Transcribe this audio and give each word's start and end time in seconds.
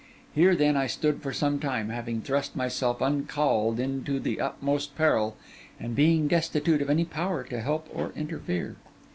Here, 0.33 0.55
then, 0.55 0.75
I 0.75 0.87
stood 0.87 1.21
for 1.21 1.31
some 1.31 1.59
time, 1.59 1.89
having 1.89 2.21
thrust 2.23 2.55
myself 2.55 3.01
uncalled 3.01 3.79
into 3.79 4.19
the 4.19 4.41
utmost 4.41 4.95
peril, 4.95 5.37
and 5.79 5.93
being 5.95 6.27
destitute 6.27 6.81
of 6.81 6.89
any 6.89 7.05
power 7.05 7.43
to 7.43 7.61
help 7.61 7.87
or 7.93 8.11
interfere. 8.15 8.77